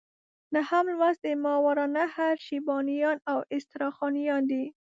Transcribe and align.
نهم 0.55 0.85
لوست 0.97 1.19
د 1.23 1.27
ماوراء 1.43 1.87
النهر 1.89 2.33
شیبانیان 2.47 3.17
او 3.31 3.37
استرخانیان 3.55 4.43
دي. 4.51 4.63